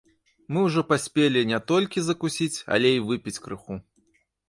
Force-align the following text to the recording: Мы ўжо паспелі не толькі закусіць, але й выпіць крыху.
Мы 0.55 0.63
ўжо 0.67 0.83
паспелі 0.91 1.45
не 1.51 1.59
толькі 1.73 2.05
закусіць, 2.09 2.63
але 2.79 2.87
й 2.97 3.07
выпіць 3.11 3.41
крыху. 3.49 3.83